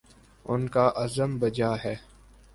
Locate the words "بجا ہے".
1.39-1.95